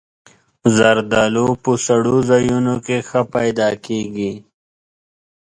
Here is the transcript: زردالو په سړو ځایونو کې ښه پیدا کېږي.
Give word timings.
زردالو 0.75 1.47
په 1.63 1.71
سړو 1.85 2.15
ځایونو 2.29 2.75
کې 2.85 2.97
ښه 3.07 3.21
پیدا 3.35 3.69
کېږي. 3.85 4.33